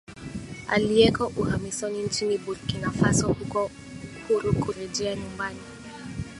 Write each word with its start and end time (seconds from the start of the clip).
aliyeko 0.67 1.31
uhamisoni 1.37 2.03
nchini 2.03 2.37
bukinafurso 2.37 3.29
uko 3.41 3.71
huru 4.27 4.53
kurejea 4.53 5.15
nyumbani 5.15 5.59